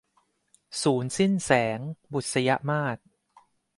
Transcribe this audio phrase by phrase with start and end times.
[0.81, 1.79] สูรย์สิ้นแสง-
[2.13, 2.97] บุษยมาส